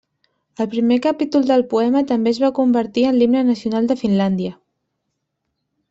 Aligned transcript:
El 0.63 0.67
primer 0.69 0.97
capítol 1.05 1.45
del 1.51 1.63
poema 1.75 2.03
també 2.13 2.33
es 2.37 2.41
va 2.47 2.51
convertir 2.63 3.07
en 3.11 3.15
l'himne 3.21 3.47
nacional 3.53 3.93
de 3.93 4.01
Finlàndia. 4.05 4.59